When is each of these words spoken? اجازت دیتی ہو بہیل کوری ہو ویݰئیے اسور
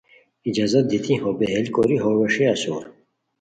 اجازت 0.49 0.83
دیتی 0.91 1.15
ہو 1.21 1.29
بہیل 1.39 1.65
کوری 1.75 1.97
ہو 2.03 2.09
ویݰئیے 2.19 2.47
اسور 2.53 2.83